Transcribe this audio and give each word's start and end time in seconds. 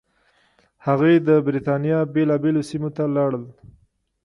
هغوی 0.85 1.15
د 1.27 1.29
برېټانیا 1.47 1.99
بېلابېلو 2.13 2.61
سیمو 2.69 2.89
ته 2.95 3.03
لاړل. 3.15 3.43